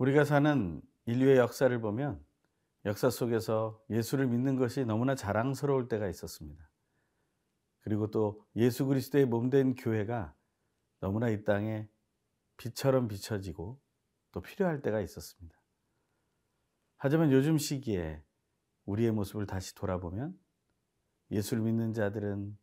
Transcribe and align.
우리가 0.00 0.24
사는 0.24 0.80
인류의 1.04 1.36
역사를 1.36 1.78
보면 1.78 2.24
역사 2.86 3.10
속에서 3.10 3.84
예수를 3.90 4.28
믿는 4.28 4.56
것이 4.56 4.86
너무나 4.86 5.14
자랑스러울 5.14 5.88
때가 5.88 6.08
있었습니다. 6.08 6.70
그리고 7.80 8.10
또 8.10 8.42
예수 8.56 8.86
그리스도의 8.86 9.26
몸된 9.26 9.74
교회가 9.74 10.34
너무나 11.00 11.28
이 11.28 11.44
땅에 11.44 11.86
빛처럼 12.56 13.08
비춰지고 13.08 13.78
또 14.32 14.40
필요할 14.40 14.80
때가 14.80 15.02
있었습니다. 15.02 15.54
하지만 16.96 17.30
요즘 17.30 17.58
시기에 17.58 18.24
우리의 18.86 19.12
모습을 19.12 19.46
다시 19.46 19.74
돌아보면 19.74 20.34
예수를 21.30 21.62
믿는 21.62 21.92
자들은 21.92 22.58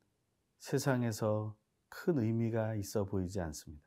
세상에서 0.58 1.56
큰 1.90 2.18
의미가 2.18 2.74
있어 2.78 3.06
보이지 3.06 3.40
않습니다. 3.42 3.86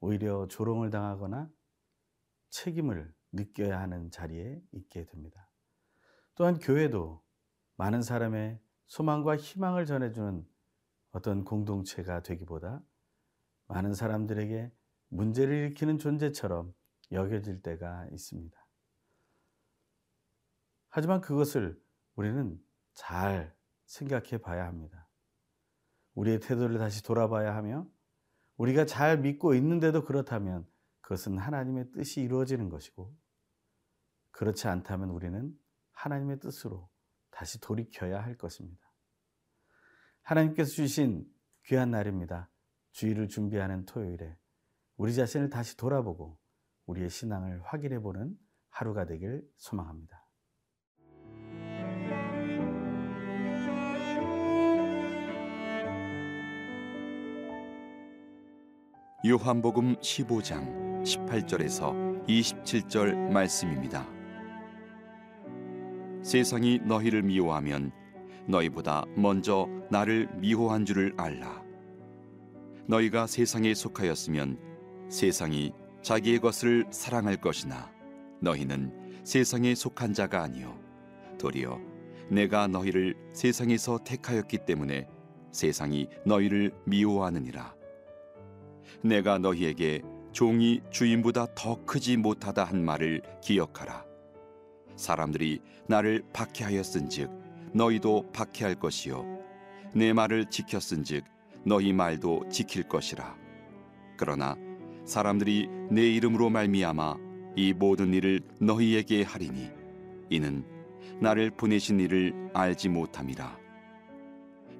오히려 0.00 0.48
조롱을 0.48 0.90
당하거나 0.90 1.48
책임을 2.50 3.12
느껴야 3.32 3.80
하는 3.80 4.10
자리에 4.10 4.62
있게 4.72 5.04
됩니다. 5.04 5.48
또한 6.34 6.58
교회도 6.58 7.22
많은 7.76 8.02
사람의 8.02 8.60
소망과 8.86 9.36
희망을 9.36 9.86
전해주는 9.86 10.46
어떤 11.10 11.44
공동체가 11.44 12.22
되기보다 12.22 12.82
많은 13.66 13.94
사람들에게 13.94 14.72
문제를 15.08 15.54
일으키는 15.54 15.98
존재처럼 15.98 16.74
여겨질 17.12 17.62
때가 17.62 18.06
있습니다. 18.12 18.56
하지만 20.88 21.20
그것을 21.20 21.80
우리는 22.14 22.58
잘 22.94 23.54
생각해 23.86 24.38
봐야 24.38 24.66
합니다. 24.66 25.08
우리의 26.14 26.40
태도를 26.40 26.78
다시 26.78 27.02
돌아봐야 27.02 27.54
하며 27.54 27.86
우리가 28.56 28.86
잘 28.86 29.18
믿고 29.18 29.54
있는데도 29.54 30.04
그렇다면 30.04 30.66
그것은 31.08 31.38
하나님의 31.38 31.90
뜻이 31.90 32.20
이루어지는 32.20 32.68
것이고 32.68 33.16
그렇지 34.30 34.68
않다면 34.68 35.08
우리는 35.08 35.58
하나님의 35.92 36.38
뜻으로 36.38 36.90
다시 37.30 37.58
돌이켜야 37.60 38.22
할 38.22 38.36
것입니다. 38.36 38.92
하나님께서 40.20 40.70
주신 40.70 41.26
귀한 41.64 41.92
날입니다. 41.92 42.50
주일을 42.92 43.28
준비하는 43.28 43.86
토요일에 43.86 44.36
우리 44.98 45.14
자신을 45.14 45.48
다시 45.48 45.78
돌아보고 45.78 46.38
우리의 46.84 47.08
신앙을 47.08 47.62
확인해 47.62 48.00
보는 48.00 48.38
하루가 48.68 49.06
되길 49.06 49.50
소망합니다. 49.56 50.28
요한복음 59.24 59.96
15장 59.96 60.87
18절에서 61.04 62.26
27절 62.26 63.14
말씀입니다. 63.30 64.06
세상이 66.22 66.80
너희를 66.84 67.22
미워하면 67.22 67.92
너희보다 68.46 69.04
먼저 69.14 69.68
나를 69.90 70.28
미워한 70.36 70.84
줄을 70.84 71.14
알라. 71.16 71.62
너희가 72.86 73.26
세상에 73.26 73.74
속하였으면 73.74 74.58
세상이 75.08 75.72
자기의 76.02 76.38
것을 76.40 76.86
사랑할 76.90 77.36
것이나 77.36 77.90
너희는 78.40 79.20
세상에 79.24 79.74
속한 79.74 80.14
자가 80.14 80.42
아니요 80.42 80.78
도리어 81.38 81.78
내가 82.30 82.66
너희를 82.66 83.14
세상에서 83.32 83.98
택하였기 84.04 84.58
때문에 84.66 85.08
세상이 85.50 86.08
너희를 86.26 86.72
미워하느니라. 86.84 87.74
내가 89.02 89.38
너희에게 89.38 90.02
종이 90.38 90.80
주인보다 90.90 91.48
더 91.56 91.84
크지 91.84 92.16
못하다 92.16 92.62
한 92.62 92.84
말을 92.84 93.22
기억하라. 93.42 94.04
사람들이 94.94 95.60
나를 95.88 96.22
박해하였은즉 96.32 97.28
너희도 97.74 98.30
박해할 98.32 98.76
것이요 98.76 99.26
내 99.96 100.12
말을 100.12 100.48
지켰은즉 100.48 101.24
너희 101.66 101.92
말도 101.92 102.48
지킬 102.50 102.84
것이라. 102.84 103.36
그러나 104.16 104.54
사람들이 105.04 105.66
내 105.90 106.02
이름으로 106.08 106.50
말미암아 106.50 107.16
이 107.56 107.72
모든 107.72 108.14
일을 108.14 108.38
너희에게 108.60 109.24
하리니 109.24 109.72
이는 110.30 110.64
나를 111.20 111.50
보내신 111.50 111.98
이를 111.98 112.48
알지 112.54 112.90
못함이라. 112.90 113.58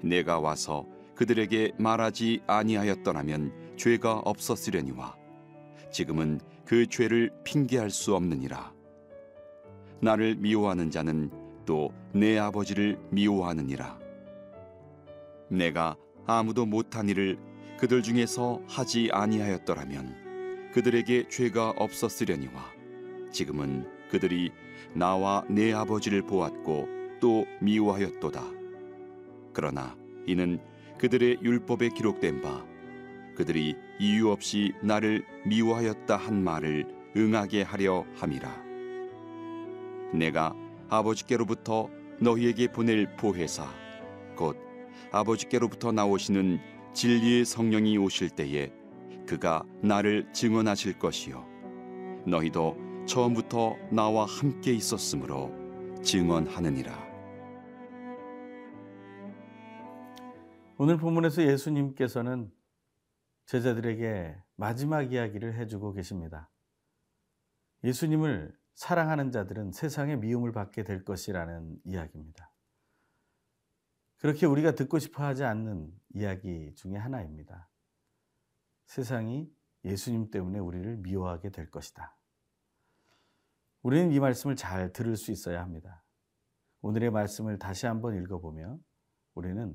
내가 0.03 0.39
와서 0.39 0.85
그들에게 1.15 1.73
말하지 1.77 2.43
아니하였더라면 2.47 3.75
죄가 3.75 4.19
없었으려니와 4.19 5.18
지금은 5.91 6.39
그 6.65 6.87
죄를 6.87 7.31
핑계할 7.43 7.89
수 7.89 8.15
없느니라. 8.15 8.73
나를 10.01 10.35
미워하는 10.35 10.91
자는 10.91 11.29
또 11.65 11.91
내 12.11 12.39
아버지를 12.39 12.97
미워하느니라. 13.11 13.99
내가 15.49 15.95
아무도 16.25 16.65
못한 16.65 17.07
일을 17.07 17.37
그들 17.77 18.01
중에서 18.01 18.61
하지 18.67 19.09
아니하였더라면 19.11 20.71
그들에게 20.73 21.27
죄가 21.29 21.71
없었으려니와 21.77 22.65
지금은 23.31 23.87
그들이 24.09 24.51
나와 24.93 25.43
내 25.49 25.71
아버지를 25.71 26.23
보았고 26.23 26.87
또 27.19 27.45
미워하였도다. 27.61 28.43
그러나 29.53 29.95
이는 30.25 30.59
그들의 30.97 31.39
율법에 31.43 31.89
기록된 31.89 32.41
바 32.41 32.65
그들이 33.35 33.75
이유 34.01 34.29
없이 34.29 34.71
나를 34.81 35.25
미워하였다 35.45 36.15
한 36.15 36.41
말을 36.41 36.87
응하게 37.17 37.63
하려 37.63 38.05
함이라. 38.15 38.49
내가 40.13 40.55
아버지께로부터 40.89 41.89
너희에게 42.21 42.71
보낼 42.71 43.13
보혜사 43.17 43.67
곧 44.37 44.57
아버지께로부터 45.11 45.91
나오시는 45.91 46.59
진리의 46.93 47.43
성령이 47.43 47.97
오실 47.97 48.29
때에 48.29 48.71
그가 49.27 49.63
나를 49.81 50.31
증언하실 50.33 50.97
것이요 50.97 51.45
너희도 52.25 52.77
처음부터 53.05 53.75
나와 53.91 54.25
함께 54.25 54.71
있었으므로 54.71 55.51
증언하느니라. 56.01 57.09
오늘 60.77 60.95
본문에서 60.97 61.43
예수님께서는 61.43 62.49
제자들에게 63.49 64.39
마지막 64.57 65.11
이야기를 65.11 65.55
해주고 65.55 65.93
계십니다. 65.93 66.51
예수님을 67.83 68.55
사랑하는 68.75 69.31
자들은 69.31 69.71
세상의 69.71 70.19
미움을 70.19 70.51
받게 70.51 70.83
될 70.83 71.03
것이라는 71.03 71.79
이야기입니다. 71.83 72.51
그렇게 74.17 74.45
우리가 74.45 74.75
듣고 74.75 74.99
싶어 74.99 75.23
하지 75.23 75.45
않는 75.45 75.91
이야기 76.13 76.75
중에 76.75 76.95
하나입니다. 76.95 77.67
세상이 78.85 79.51
예수님 79.83 80.29
때문에 80.29 80.59
우리를 80.59 80.97
미워하게 80.97 81.49
될 81.49 81.71
것이다. 81.71 82.15
우리는 83.81 84.11
이 84.11 84.19
말씀을 84.19 84.57
잘 84.57 84.93
들을 84.93 85.15
수 85.15 85.31
있어야 85.31 85.63
합니다. 85.63 86.03
오늘의 86.81 87.09
말씀을 87.09 87.57
다시 87.57 87.87
한번 87.87 88.15
읽어보며 88.15 88.77
우리는 89.33 89.73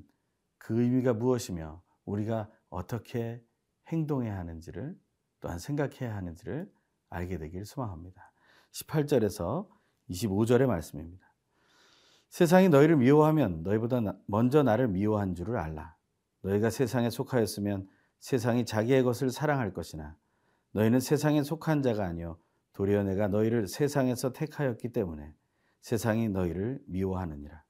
그 0.58 0.80
의미가 0.80 1.14
무엇이며 1.14 1.82
우리가 2.04 2.48
어떻게 2.68 3.44
행동해야 3.88 4.38
하는지를 4.38 4.98
또한 5.40 5.58
생각해야 5.58 6.16
하는지를 6.16 6.70
알게 7.10 7.38
되길 7.38 7.64
소망합니다. 7.64 8.32
18절에서 8.72 9.68
25절의 10.10 10.66
말씀입니다. 10.66 11.32
세상이 12.28 12.68
너희를 12.68 12.96
미워하면 12.96 13.62
너희보다 13.62 14.00
먼저 14.26 14.62
나를 14.62 14.88
미워한 14.88 15.34
줄을 15.36 15.56
알라. 15.56 15.94
너희가 16.42 16.70
세상에 16.70 17.08
속하였으면 17.08 17.88
세상이 18.18 18.64
자기의 18.64 19.04
것을 19.04 19.30
사랑할 19.30 19.72
것이나 19.72 20.16
너희는 20.72 20.98
세상에 20.98 21.42
속한 21.44 21.82
자가 21.82 22.04
아니요 22.04 22.38
도리어 22.72 23.04
내가 23.04 23.28
너희를 23.28 23.68
세상에서 23.68 24.32
택하였기 24.32 24.88
때문에 24.92 25.32
세상이 25.80 26.28
너희를 26.30 26.82
미워하느니라. 26.86 27.62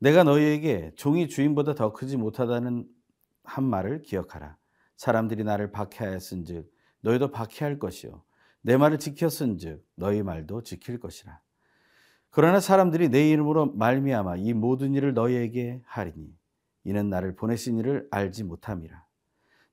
내가 0.00 0.22
너희에게 0.22 0.92
종이 0.96 1.26
주인보다 1.28 1.74
더 1.74 1.92
크지 1.92 2.18
못하다는 2.18 2.86
한 3.44 3.64
말을 3.64 4.02
기억하라. 4.02 4.57
사람들이 4.98 5.44
나를 5.44 5.70
박해하였은즉 5.72 6.70
너희도 7.00 7.30
박해할 7.30 7.78
것이요 7.78 8.22
내 8.60 8.76
말을 8.76 8.98
지켰은즉 8.98 9.86
너희 9.94 10.22
말도 10.22 10.62
지킬 10.62 10.98
것이라. 11.00 11.40
그러나 12.30 12.60
사람들이 12.60 13.08
내 13.08 13.30
이름으로 13.30 13.72
말미암아 13.72 14.36
이 14.36 14.52
모든 14.52 14.92
일을 14.94 15.14
너희에게 15.14 15.80
하리니 15.86 16.36
이는 16.84 17.08
나를 17.08 17.36
보내신 17.36 17.78
이를 17.78 18.06
알지 18.10 18.44
못함이라. 18.44 19.06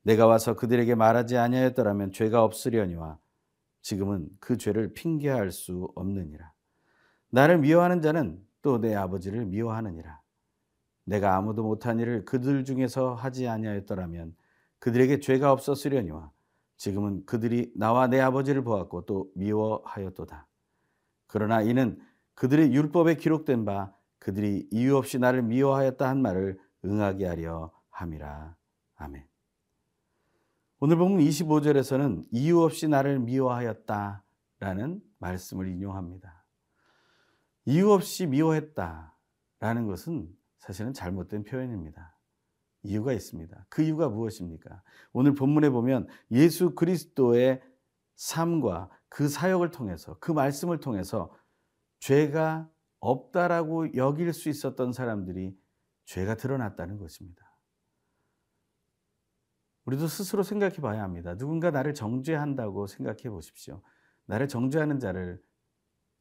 내가 0.03 0.27
와서 0.27 0.55
그들에게 0.55 0.95
말하지 0.95 1.37
아니하였더라면 1.37 2.11
죄가 2.11 2.43
없으려니와 2.43 3.17
지금은 3.81 4.29
그 4.39 4.57
죄를 4.57 4.93
핑계할 4.93 5.51
수 5.51 5.89
없느니라. 5.95 6.53
나를 7.31 7.57
미워하는 7.57 8.01
자는 8.01 8.39
또 8.61 8.79
내 8.79 8.95
아버지를 8.95 9.45
미워하느니라. 9.45 10.21
내가 11.03 11.35
아무도 11.35 11.63
못한 11.63 11.99
일을 11.99 12.25
그들 12.25 12.63
중에서 12.63 13.15
하지 13.15 13.47
아니하였더라면 13.47 14.35
그들에게 14.85 15.19
죄가 15.19 15.51
없었으려니와 15.51 16.31
지금은 16.77 17.25
그들이 17.25 17.73
나와 17.75 18.05
내 18.05 18.19
아버지를 18.19 18.63
보았고 18.63 19.07
또 19.07 19.31
미워하였도다. 19.33 20.45
그러나 21.25 21.63
이는 21.63 21.99
그들의 22.35 22.71
율법에 22.71 23.15
기록된 23.15 23.65
바 23.65 23.91
그들이 24.19 24.67
이유 24.69 24.95
없이 24.95 25.17
나를 25.17 25.41
미워하였다 25.41 26.07
한 26.07 26.21
말을 26.21 26.59
응하게 26.85 27.25
하려 27.25 27.71
함이라. 27.89 28.55
아멘. 28.97 29.25
오늘 30.79 30.97
보면 30.97 31.17
25절에서는 31.17 32.27
이유 32.29 32.61
없이 32.61 32.87
나를 32.87 33.17
미워하였다 33.17 34.23
라는 34.59 35.01
말씀을 35.17 35.67
인용합니다. 35.67 36.45
이유 37.65 37.89
없이 37.89 38.27
미워했다 38.27 39.15
라는 39.57 39.87
것은 39.87 40.29
사실은 40.59 40.93
잘못된 40.93 41.43
표현입니다. 41.43 42.14
이유가 42.85 43.13
있습니다. 43.13 43.65
그 43.69 43.81
이유가 43.81 44.09
무엇입니까? 44.09 44.81
오늘 45.11 45.33
본문에 45.33 45.69
보면 45.69 46.07
예수 46.31 46.75
그리스도의 46.75 47.61
삶과 48.15 48.89
그 49.09 49.27
사역을 49.27 49.71
통해서 49.71 50.17
그 50.19 50.31
말씀을 50.31 50.79
통해서 50.79 51.33
죄가 51.99 52.69
없다라고 52.99 53.95
여길 53.95 54.33
수 54.33 54.49
있었던 54.49 54.93
사람들이 54.93 55.57
죄가 56.05 56.35
드러났다는 56.35 56.97
것입니다. 56.97 57.45
우리도 59.85 60.07
스스로 60.07 60.43
생각해 60.43 60.77
봐야 60.77 61.03
합니다. 61.03 61.37
누군가 61.37 61.71
나를 61.71 61.93
정죄한다고 61.93 62.87
생각해 62.87 63.29
보십시오. 63.29 63.81
나를 64.25 64.47
정죄하는 64.47 64.99
자를 64.99 65.41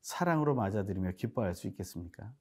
사랑으로 0.02 0.54
맞아들이며 0.54 1.12
기뻐할 1.12 1.54
수 1.54 1.66
있겠습니까? 1.68 2.32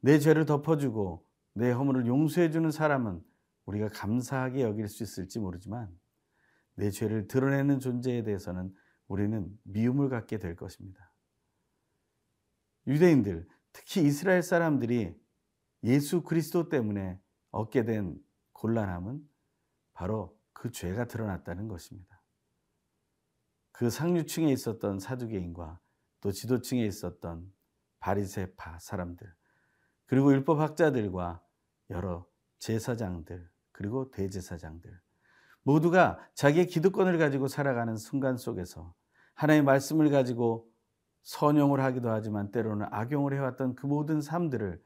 내 0.00 0.18
죄를 0.18 0.44
덮어주고 0.44 1.27
내 1.58 1.72
허물을 1.72 2.06
용서해 2.06 2.52
주는 2.52 2.70
사람은 2.70 3.20
우리가 3.66 3.88
감사하게 3.88 4.62
여길 4.62 4.86
수 4.86 5.02
있을지 5.02 5.40
모르지만 5.40 5.90
내 6.76 6.90
죄를 6.90 7.26
드러내는 7.26 7.80
존재에 7.80 8.22
대해서는 8.22 8.72
우리는 9.08 9.50
미움을 9.64 10.08
갖게 10.08 10.38
될 10.38 10.54
것입니다. 10.54 11.12
유대인들, 12.86 13.48
특히 13.72 14.02
이스라엘 14.04 14.42
사람들이 14.44 15.20
예수 15.82 16.22
그리스도 16.22 16.68
때문에 16.68 17.20
얻게 17.50 17.84
된 17.84 18.16
곤란함은 18.52 19.28
바로 19.94 20.38
그 20.52 20.70
죄가 20.70 21.06
드러났다는 21.06 21.66
것입니다. 21.66 22.22
그 23.72 23.90
상류층에 23.90 24.52
있었던 24.52 25.00
사두개인과 25.00 25.80
또 26.20 26.30
지도층에 26.30 26.84
있었던 26.86 27.52
바리새파 27.98 28.78
사람들 28.78 29.26
그리고 30.06 30.32
율법학자들과 30.32 31.42
여러 31.90 32.26
제사장들 32.58 33.48
그리고 33.72 34.10
대제사장들 34.10 35.00
모두가 35.62 36.18
자기의 36.34 36.66
기득권을 36.66 37.18
가지고 37.18 37.48
살아가는 37.48 37.96
순간 37.96 38.36
속에서 38.36 38.94
하나님의 39.34 39.64
말씀을 39.64 40.10
가지고 40.10 40.70
선용을 41.22 41.82
하기도 41.82 42.10
하지만 42.10 42.50
때로는 42.50 42.86
악용을 42.90 43.34
해왔던 43.34 43.74
그 43.74 43.86
모든 43.86 44.20
삶들을 44.20 44.82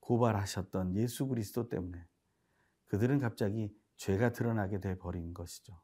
고발하셨던 0.00 0.96
예수 0.96 1.26
그리스도 1.26 1.68
때문에 1.68 2.04
그들은 2.86 3.18
갑자기 3.18 3.74
죄가 3.96 4.32
드러나게 4.32 4.80
돼 4.80 4.96
버린 4.96 5.34
것이죠. 5.34 5.78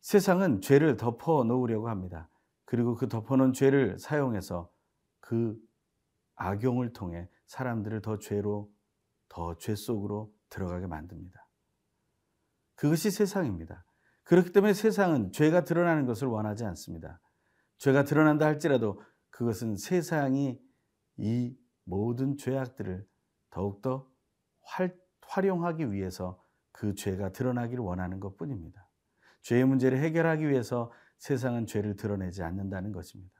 세상은 0.00 0.60
죄를 0.60 0.96
덮어 0.96 1.44
놓으려고 1.44 1.88
합니다. 1.88 2.28
그리고 2.64 2.94
그 2.94 3.08
덮어 3.08 3.36
놓은 3.36 3.52
죄를 3.52 3.98
사용해서 3.98 4.70
그 5.20 5.56
악용을 6.34 6.92
통해 6.92 7.28
사람들을 7.52 8.00
더 8.00 8.18
죄로, 8.18 8.72
더 9.28 9.54
죄 9.58 9.74
속으로 9.74 10.32
들어가게 10.48 10.86
만듭니다. 10.86 11.46
그것이 12.74 13.10
세상입니다. 13.10 13.84
그렇기 14.24 14.52
때문에 14.52 14.72
세상은 14.72 15.32
죄가 15.32 15.64
드러나는 15.64 16.06
것을 16.06 16.28
원하지 16.28 16.64
않습니다. 16.64 17.20
죄가 17.76 18.04
드러난다 18.04 18.46
할지라도 18.46 19.02
그것은 19.28 19.76
세상이 19.76 20.58
이 21.18 21.56
모든 21.84 22.38
죄악들을 22.38 23.06
더욱더 23.50 24.10
활, 24.62 24.96
활용하기 25.20 25.92
위해서 25.92 26.42
그 26.72 26.94
죄가 26.94 27.32
드러나기를 27.32 27.84
원하는 27.84 28.18
것 28.18 28.38
뿐입니다. 28.38 28.88
죄의 29.42 29.66
문제를 29.66 29.98
해결하기 29.98 30.48
위해서 30.48 30.90
세상은 31.18 31.66
죄를 31.66 31.96
드러내지 31.96 32.42
않는다는 32.42 32.92
것입니다. 32.92 33.34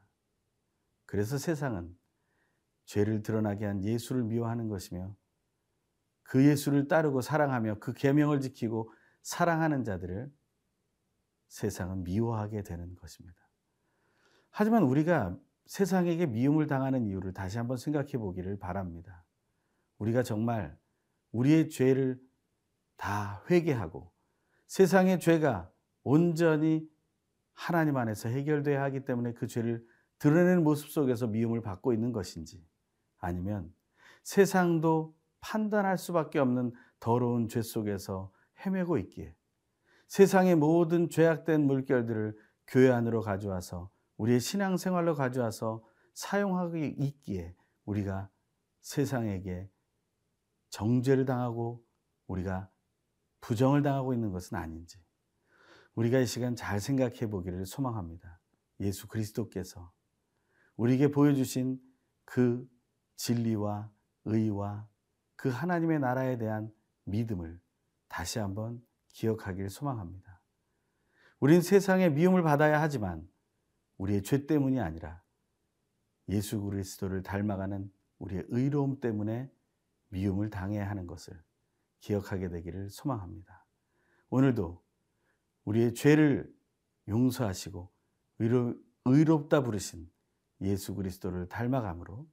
그래서 1.07 1.39
세상은 1.39 1.97
죄를 2.93 3.23
드러나게 3.23 3.65
한 3.65 3.83
예수를 3.83 4.23
미워하는 4.23 4.69
것이며 4.69 5.17
그 6.25 6.45
예수를 6.45 6.89
따르고 6.89 7.23
사랑하며 7.23 7.79
그 7.79 7.95
계명을 7.95 8.43
지키고 8.43 8.93
사랑하는 9.23 9.83
자들을 9.83 10.31
세상은 11.49 12.05
미워하게 12.05 12.63
되는 12.63 12.95
것입니다. 12.97 13.49
하지만 14.51 14.83
우리가 14.83 15.39
세상에게 15.65 16.27
미움을 16.27 16.67
당하는 16.67 17.07
이유를 17.07 17.33
다시 17.33 17.57
한번 17.57 17.79
생각해 17.79 18.13
보기를 18.19 18.59
바랍니다. 18.59 19.25
우리가 19.97 20.23
정말 20.23 20.79
우리의 21.31 21.71
죄를 21.71 22.21
다 22.99 23.43
회개하고 23.49 24.13
세상의 24.67 25.19
죄가 25.19 25.73
온전히 26.03 26.87
하나님 27.55 27.97
안에서 27.97 28.29
해결돼야 28.29 28.83
하기 28.83 29.07
때문에 29.07 29.33
그 29.33 29.47
죄를 29.47 29.83
드러내는 30.19 30.63
모습 30.63 30.91
속에서 30.91 31.27
미움을 31.27 31.63
받고 31.63 31.95
있는 31.95 32.13
것인지 32.13 32.63
아니면 33.23 33.73
세상도 34.25 35.17
판단할 35.41 35.97
수밖에 35.97 36.39
없는 36.39 36.73
더러운 37.01 37.49
죄 37.49 37.63
속에서 37.63 38.31
헤매고 38.65 38.99
있기에 38.99 39.35
세상의 40.09 40.57
모든 40.57 41.09
죄악된 41.09 41.63
물결들을 41.63 42.37
교회 42.67 42.91
안으로 42.91 43.23
가져와서 43.23 43.91
우리의 44.19 44.41
신앙생활로 44.41 45.15
가져와서 45.15 45.83
사용하고 46.15 46.77
있기에 46.77 47.57
우리가 47.87 48.29
세상에게 48.83 49.71
정죄를 50.69 51.25
당하고 51.25 51.83
우리가 52.27 52.71
부정을 53.41 53.83
당하고 53.83 54.15
있는 54.15 54.31
것은 54.31 54.57
아닌지 54.59 54.99
우리가 55.95 56.19
이 56.19 56.27
시간 56.27 56.57
잘 56.57 56.81
생각해 56.81 57.29
보기를 57.29 57.67
소망합니다. 57.67 58.41
예수 58.81 59.07
그리스도께서 59.09 59.93
우리에게 60.77 61.11
보여주신 61.11 61.81
그 62.25 62.67
진리와 63.17 63.91
의와 64.25 64.89
그 65.37 65.49
하나님의 65.49 65.99
나라에 66.01 66.39
대한 66.39 66.73
믿음을 67.05 67.61
다시 68.09 68.39
한번 68.39 68.85
기억하길 69.09 69.71
소망합니다. 69.71 70.41
우린 71.41 71.61
세상의 71.61 72.13
미움을 72.13 72.43
받아야 72.43 72.81
하지만 72.81 73.29
우리의 73.99 74.23
죄 74.23 74.47
때문이 74.47 74.81
아니라 74.81 75.23
예수 76.29 76.61
그리스도를 76.61 77.23
닮아가는 77.23 77.93
우리의 78.19 78.45
의로움 78.49 79.01
때문에 79.01 79.51
미움을 80.09 80.51
당해야 80.51 80.89
하는 80.89 81.07
것을 81.07 81.43
기억하게 82.01 82.49
되기를 82.49 82.91
소망합니다. 82.91 83.67
오늘도 84.31 84.83
우리의 85.65 85.95
죄를 85.95 86.53
용서하시고 87.09 87.93
의롭다 89.05 89.63
부르신 89.63 90.11
예수 90.61 90.95
그리스도를 90.95 91.49
닮아감으로 91.49 92.29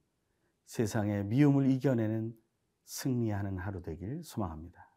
세상의 0.70 1.24
미움을 1.24 1.68
이겨내는 1.68 2.32
승리하는 2.84 3.58
하루 3.58 3.82
되길 3.82 4.22
소망합니다. 4.22 4.88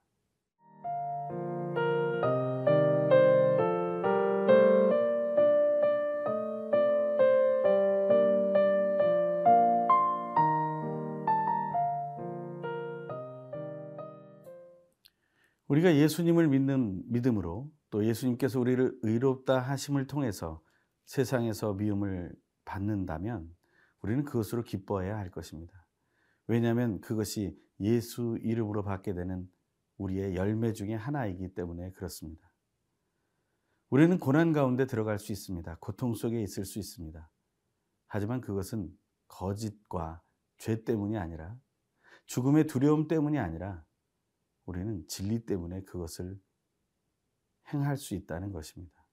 우리가 15.67 15.95
예수님을 15.95 16.49
믿는 16.49 17.01
믿음으로 17.07 17.71
또 17.89 18.05
예수님께서 18.05 18.59
우리를 18.59 18.95
의롭다 19.01 19.57
하심을 19.57 20.05
통해서 20.05 20.61
세상에서 21.05 21.73
미움을 21.73 22.31
받는다면 22.63 23.49
우리는 24.03 24.23
그것으로 24.25 24.63
기뻐해야 24.63 25.17
할 25.17 25.31
것입니다. 25.31 25.87
왜냐하면 26.47 26.99
그것이 27.01 27.57
예수 27.79 28.37
이름으로 28.41 28.83
받게 28.83 29.13
되는 29.13 29.49
우리의 29.97 30.35
열매 30.35 30.73
중의 30.73 30.97
하나이기 30.97 31.53
때문에 31.53 31.91
그렇습니다. 31.93 32.53
우리는 33.89 34.19
고난 34.19 34.51
가운데 34.51 34.85
들어갈 34.85 35.19
수 35.19 35.31
있습니다. 35.31 35.77
고통 35.79 36.15
속에 36.15 36.41
있을 36.41 36.65
수 36.65 36.79
있습니다. 36.79 37.29
하지만 38.07 38.41
그것은 38.41 38.89
거짓과 39.27 40.21
죄 40.57 40.83
때문이 40.83 41.17
아니라 41.17 41.57
죽음의 42.25 42.67
두려움 42.67 43.07
때문이 43.07 43.39
아니라 43.39 43.85
우리는 44.65 45.05
진리 45.07 45.45
때문에 45.45 45.83
그것을 45.83 46.39
행할 47.71 47.97
수 47.97 48.15
있다는 48.15 48.51
것입니다. 48.51 49.05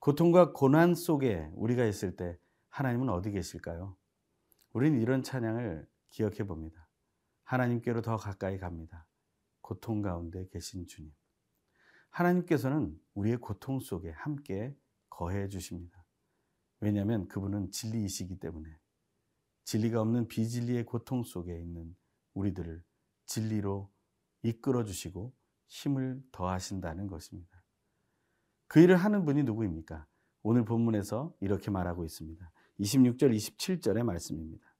고통과 0.00 0.52
고난 0.52 0.94
속에 0.94 1.50
우리가 1.54 1.84
있을 1.84 2.16
때 2.16 2.38
하나님은 2.70 3.08
어디 3.08 3.30
계실까요? 3.30 3.96
우리는 4.74 5.00
이런 5.00 5.22
찬양을 5.22 5.88
기억해 6.10 6.44
봅니다. 6.48 6.88
하나님께로 7.44 8.02
더 8.02 8.16
가까이 8.16 8.58
갑니다. 8.58 9.06
고통 9.60 10.02
가운데 10.02 10.48
계신 10.48 10.86
주님. 10.88 11.12
하나님께서는 12.10 13.00
우리의 13.14 13.36
고통 13.36 13.78
속에 13.78 14.10
함께 14.10 14.76
거해 15.08 15.48
주십니다. 15.48 16.04
왜냐하면 16.80 17.28
그분은 17.28 17.70
진리이시기 17.70 18.40
때문에 18.40 18.68
진리가 19.62 20.00
없는 20.00 20.26
비진리의 20.26 20.84
고통 20.86 21.22
속에 21.22 21.56
있는 21.56 21.96
우리들을 22.34 22.82
진리로 23.26 23.92
이끌어 24.42 24.84
주시고 24.84 25.32
힘을 25.68 26.20
더하신다는 26.32 27.06
것입니다. 27.06 27.62
그 28.66 28.80
일을 28.80 28.96
하는 28.96 29.24
분이 29.24 29.44
누구입니까? 29.44 30.04
오늘 30.42 30.64
본문에서 30.64 31.32
이렇게 31.40 31.70
말하고 31.70 32.04
있습니다. 32.04 32.50
26절, 32.80 33.34
27절의 33.34 34.02
말씀입니다. 34.02 34.74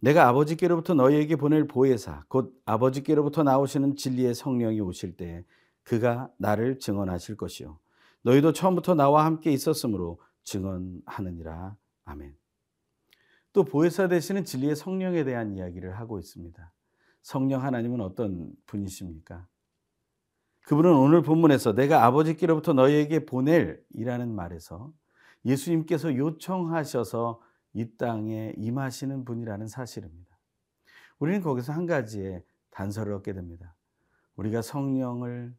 내가 0.00 0.28
아버지께로부터 0.28 0.94
너희에게 0.94 1.36
보낼 1.36 1.66
보혜사 1.66 2.24
곧 2.28 2.60
아버지께로부터 2.64 3.42
나오시는 3.42 3.96
진리의 3.96 4.34
성령이 4.34 4.80
오실 4.80 5.16
때 5.16 5.44
그가 5.82 6.30
나를 6.36 6.78
증언하실 6.78 7.36
것이요 7.36 7.78
너희도 8.22 8.52
처음부터 8.52 8.94
나와 8.94 9.24
함께 9.24 9.52
있었으므로 9.52 10.20
증언하느니라 10.44 11.76
아멘. 12.04 12.36
또 13.52 13.64
보혜사 13.64 14.08
되시는 14.08 14.44
진리의 14.44 14.76
성령에 14.76 15.24
대한 15.24 15.52
이야기를 15.52 15.98
하고 15.98 16.18
있습니다. 16.18 16.72
성령 17.22 17.64
하나님은 17.64 18.00
어떤 18.00 18.52
분이십니까? 18.66 19.46
그분은 20.66 20.94
오늘 20.94 21.22
본문에서 21.22 21.74
내가 21.74 22.04
아버지께로부터 22.04 22.72
너희에게 22.74 23.24
보낼 23.24 23.82
이라는 23.90 24.34
말에서 24.34 24.92
예수님께서 25.46 26.16
요청하셔서 26.16 27.40
이 27.72 27.96
땅에 27.96 28.52
임하시는 28.56 29.24
분이라는 29.24 29.68
사실입니다. 29.68 30.36
우리는 31.18 31.40
거기서 31.40 31.72
한 31.72 31.86
가지의 31.86 32.44
단서를 32.70 33.14
얻게 33.14 33.32
됩니다. 33.32 33.74
우리가 34.34 34.60
성령을 34.60 35.56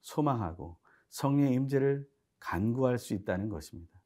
소망하고 0.00 0.76
성령의 1.10 1.54
임재를 1.54 2.08
간구할 2.40 2.98
수 2.98 3.14
있다는 3.14 3.48
것입니다. 3.48 3.98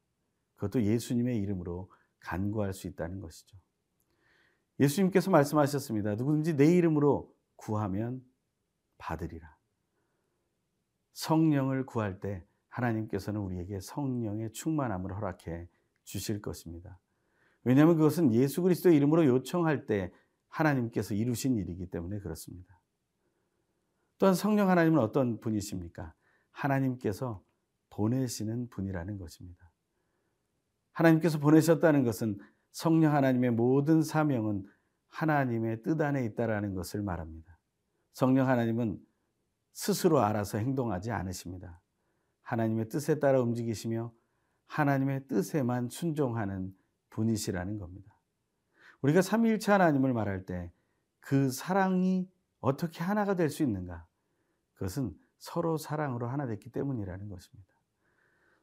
그것도 0.55 0.83
예수님의 0.83 1.37
이름으로 1.39 1.91
간구할 2.19 2.73
수 2.73 2.87
있다는 2.87 3.19
것이죠. 3.19 3.57
예수님께서 4.79 5.29
말씀하셨습니다. 5.29 6.15
누구든지 6.15 6.55
내 6.55 6.73
이름으로 6.75 7.35
구하면 7.55 8.23
받으리라. 8.97 9.55
성령을 11.13 11.85
구할 11.85 12.19
때 12.19 12.45
하나님께서는 12.73 13.39
우리에게 13.39 13.79
성령의 13.79 14.51
충만함을 14.51 15.15
허락해 15.15 15.67
주실 16.03 16.41
것입니다. 16.41 16.99
왜냐하면 17.63 17.95
그것은 17.95 18.33
예수 18.33 18.61
그리스도의 18.61 18.95
이름으로 18.97 19.25
요청할 19.25 19.85
때 19.85 20.11
하나님께서 20.49 21.13
이루신 21.13 21.55
일이기 21.55 21.85
때문에 21.87 22.19
그렇습니다. 22.19 22.79
또한 24.17 24.35
성령 24.35 24.69
하나님은 24.69 24.99
어떤 24.99 25.39
분이십니까? 25.39 26.13
하나님께서 26.51 27.43
보내시는 27.89 28.69
분이라는 28.69 29.17
것입니다. 29.17 29.71
하나님께서 30.93 31.39
보내셨다는 31.39 32.03
것은 32.03 32.39
성령 32.71 33.13
하나님의 33.13 33.51
모든 33.51 34.01
사명은 34.01 34.65
하나님의 35.09 35.83
뜻 35.83 36.01
안에 36.01 36.25
있다라는 36.25 36.73
것을 36.73 37.03
말합니다. 37.03 37.57
성령 38.13 38.47
하나님은 38.47 38.99
스스로 39.73 40.21
알아서 40.21 40.57
행동하지 40.57 41.11
않으십니다. 41.11 41.82
하나님의 42.43 42.89
뜻에 42.89 43.19
따라 43.19 43.41
움직이시며 43.41 44.13
하나님의 44.67 45.27
뜻에만 45.27 45.89
순종하는 45.89 46.73
분이시라는 47.09 47.77
겁니다. 47.77 48.17
우리가 49.01 49.21
삼위일체 49.21 49.71
하나님을 49.71 50.13
말할 50.13 50.45
때 50.45 50.71
그 51.23 51.51
사랑이 51.51 52.29
어떻게 52.59 53.03
하나가 53.03 53.35
될 53.35 53.49
수 53.49 53.63
있는가? 53.63 54.05
그것은 54.73 55.15
서로 55.39 55.77
사랑으로 55.77 56.27
하나 56.27 56.45
됐기 56.45 56.69
때문이라는 56.69 57.29
것입니다. 57.29 57.69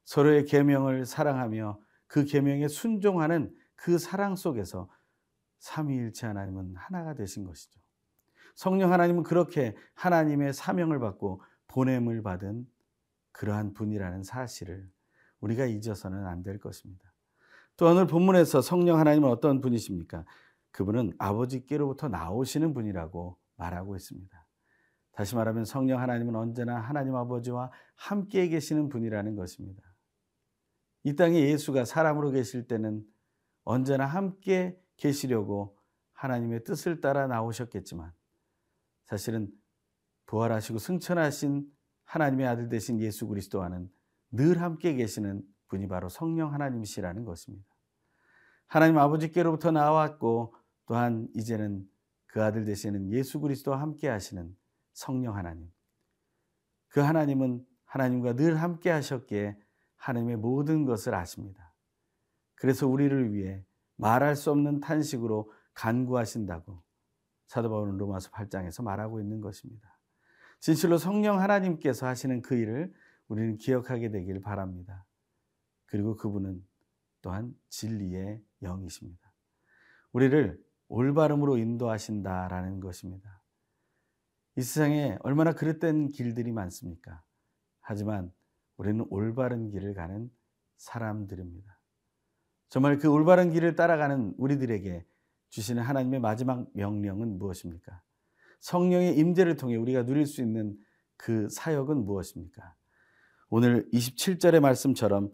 서로의 0.05 0.45
계명을 0.45 1.07
사랑하며 1.07 1.81
그 2.07 2.25
계명에 2.25 2.69
순종하는 2.69 3.55
그 3.77 3.99
사랑 3.99 4.37
속에서 4.37 4.91
삼위일체 5.59 6.27
하나님은 6.27 6.75
하나가 6.77 7.15
되신 7.15 7.45
것이죠. 7.45 7.81
성령 8.55 8.93
하나님은 8.93 9.23
그렇게 9.23 9.75
하나님의 9.95 10.53
사명을 10.53 10.99
받고 10.99 11.43
보냄을 11.69 12.23
받은 12.23 12.67
그러한 13.33 13.75
분이라는 13.75 14.23
사실을 14.23 14.91
우리가 15.41 15.67
잊어서는 15.67 16.27
안 16.27 16.43
될 16.43 16.59
것입니다. 16.59 17.13
또 17.77 17.87
오늘 17.87 18.07
본문에서 18.07 18.61
성령 18.61 18.99
하나님은 18.99 19.29
어떤 19.29 19.61
분이십니까? 19.61 20.25
그분은 20.73 21.15
아버지께로부터 21.19 22.09
나오시는 22.09 22.75
분이라고 22.75 23.39
말하고 23.57 23.97
있습니다. 23.97 24.47
다시 25.13 25.35
말하면 25.35 25.65
성령 25.65 26.01
하나님은 26.01 26.37
언제나 26.37 26.79
하나님 26.79 27.15
아버지와 27.17 27.71
함께 27.97 28.49
계시는 28.49 28.89
분이라는 28.89 29.35
것입니다. 29.35 29.83
이 31.05 31.17
땅에 31.17 31.41
예수가 31.41 31.85
사람으로 31.87 32.31
계실 32.31 32.67
때는 32.67 33.05
언제나 33.65 34.07
함께 34.07 34.79
계시려고 34.97 35.79
하나님의 36.13 36.65
뜻을 36.65 37.01
따라 37.01 37.27
나오셨겠지만 37.27 38.13
사실은 39.07 39.51
부활하시고 40.27 40.79
승천하신 40.79 41.67
하나님의 42.11 42.47
아들 42.47 42.69
되신 42.69 43.01
예수 43.01 43.29
그리스도와는 43.29 43.89
늘 44.33 44.61
함께 44.61 44.95
계시는 44.95 45.43
분이 45.69 45.87
바로 45.87 46.09
성령 46.09 46.53
하나님이시라는 46.53 47.25
것입니다. 47.25 47.65
하나님 48.67 48.99
아버지께로부터 48.99 49.71
나왔고 49.71 50.55
또한 50.87 51.29
이제는 51.37 51.89
그 52.27 52.43
아들 52.43 52.65
되시는 52.65 53.13
예수 53.13 53.39
그리스도와 53.39 53.81
함께 53.81 54.09
하시는 54.09 54.57
성령 54.93 55.37
하나님. 55.37 55.73
그 56.89 56.99
하나님은 56.99 57.65
하나님과 57.85 58.35
늘 58.35 58.61
함께 58.61 58.91
하셨기에 58.91 59.57
하나님의 59.97 60.37
모든 60.37 60.85
것을 60.85 61.15
아십니다. 61.15 61.73
그래서 62.57 62.89
우리를 62.89 63.33
위해 63.33 63.65
말할 63.97 64.35
수 64.35 64.51
없는 64.51 64.81
탄식으로 64.81 65.53
간구하신다고 65.75 66.83
사도 67.47 67.71
바울은 67.71 67.99
로마서 67.99 68.31
8장에서 68.31 68.83
말하고 68.83 69.21
있는 69.21 69.41
것입니다. 69.41 70.00
진실로 70.61 70.99
성령 70.99 71.41
하나님께서 71.41 72.07
하시는 72.07 72.43
그 72.43 72.55
일을 72.55 72.93
우리는 73.29 73.57
기억하게 73.57 74.11
되길 74.11 74.41
바랍니다. 74.41 75.05
그리고 75.87 76.17
그분은 76.17 76.65
또한 77.23 77.55
진리의 77.69 78.43
영이십니다. 78.63 79.33
우리를 80.13 80.63
올바름으로 80.89 81.57
인도하신다라는 81.57 82.81
것입니다. 82.81 83.43
이 84.57 84.63
세상에 84.63 85.17
얼마나 85.21 85.53
그릇된 85.53 86.11
길들이 86.11 86.53
많습니까? 86.53 87.23
하지만 87.81 88.33
우리는 88.77 89.07
올바른 89.09 89.71
길을 89.71 89.95
가는 89.95 90.31
사람들입니다. 90.77 91.79
정말 92.69 92.99
그 92.99 93.09
올바른 93.09 93.51
길을 93.51 93.77
따라가는 93.77 94.35
우리들에게 94.37 95.07
주시는 95.49 95.83
하나님의 95.83 96.21
마지막 96.21 96.69
명령은 96.75 97.39
무엇입니까? 97.39 98.03
성령의 98.61 99.17
임재를 99.17 99.57
통해 99.57 99.77
우리가 99.77 100.05
누릴 100.05 100.27
수 100.27 100.41
있는 100.41 100.77
그 101.17 101.49
사역은 101.49 102.05
무엇입니까? 102.05 102.75
오늘 103.49 103.89
27절의 103.91 104.61
말씀처럼 104.61 105.33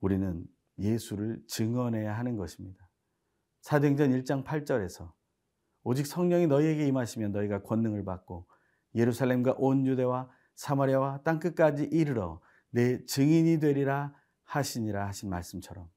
우리는 0.00 0.44
예수를 0.78 1.42
증언해야 1.48 2.16
하는 2.16 2.36
것입니다. 2.36 2.88
사도행전 3.62 4.10
1장 4.10 4.44
8절에서 4.44 5.12
오직 5.82 6.06
성령이 6.06 6.46
너희에게 6.46 6.86
임하시면 6.86 7.32
너희가 7.32 7.62
권능을 7.62 8.04
받고 8.04 8.46
예루살렘과 8.94 9.54
온 9.58 9.86
유대와 9.86 10.30
사마리아와 10.54 11.22
땅 11.22 11.38
끝까지 11.38 11.84
이르러 11.84 12.40
내 12.70 13.04
증인이 13.04 13.58
되리라 13.60 14.14
하시니라 14.44 15.06
하신 15.06 15.30
말씀처럼 15.30 15.88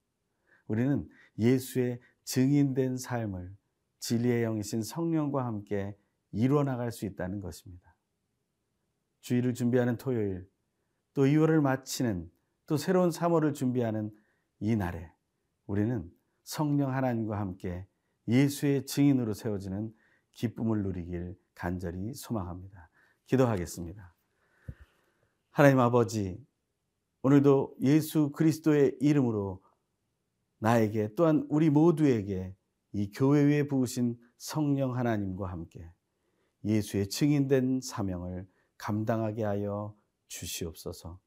우리는 0.67 1.07
예수의 1.37 1.99
증인된 2.23 2.97
삶을 2.97 3.55
진리의 3.99 4.43
영이신 4.43 4.83
성령과 4.83 5.45
함께 5.45 5.97
이루어 6.31 6.63
나갈 6.63 6.91
수 6.91 7.05
있다는 7.05 7.41
것입니다. 7.41 7.95
주일을 9.21 9.53
준비하는 9.53 9.97
토요일, 9.97 10.49
또 11.13 11.25
2월을 11.25 11.61
마치는 11.61 12.31
또 12.65 12.77
새로운 12.77 13.09
3월을 13.09 13.53
준비하는 13.53 14.11
이 14.59 14.75
날에 14.75 15.11
우리는 15.65 16.09
성령 16.43 16.93
하나님과 16.93 17.39
함께 17.39 17.87
예수의 18.27 18.85
증인으로 18.85 19.33
세워지는 19.33 19.93
기쁨을 20.31 20.83
누리길 20.83 21.35
간절히 21.53 22.13
소망합니다. 22.13 22.89
기도하겠습니다. 23.25 24.15
하나님 25.51 25.79
아버지, 25.79 26.43
오늘도 27.21 27.75
예수 27.81 28.31
그리스도의 28.31 28.97
이름으로 29.01 29.61
나에게 30.59 31.15
또한 31.15 31.45
우리 31.49 31.69
모두에게 31.69 32.55
이 32.93 33.11
교회 33.11 33.43
위에 33.43 33.67
부으신 33.67 34.17
성령 34.37 34.95
하나님과 34.95 35.51
함께 35.51 35.91
예수의 36.65 37.09
증인된 37.09 37.81
사명을 37.81 38.47
감당하게 38.77 39.43
하여 39.43 39.95
주시옵소서. 40.27 41.19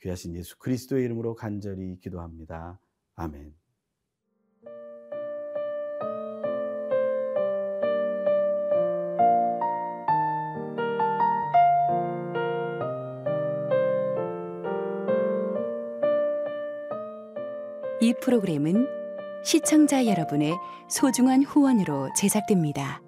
귀하신 0.00 0.34
예수 0.34 0.58
그리스도의 0.58 1.04
이름으로 1.04 1.34
간절히 1.34 1.98
기도합니다. 2.00 2.80
아멘. 3.14 3.54
이 18.00 18.14
프로그램은 18.20 18.86
시청자 19.44 20.06
여러분의 20.06 20.56
소중한 20.88 21.42
후원으로 21.42 22.10
제작됩니다. 22.16 23.07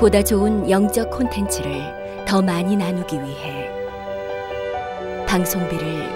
보다 0.00 0.22
좋은 0.22 0.70
영적 0.70 1.10
콘텐츠를 1.10 2.24
더 2.26 2.40
많이 2.40 2.74
나누기 2.74 3.16
위해 3.16 3.70
방송비를 5.26 6.10